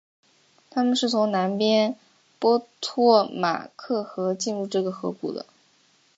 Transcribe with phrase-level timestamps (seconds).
[0.71, 1.95] 他们是从南边
[2.39, 5.45] 波托马克河进入这个河谷的。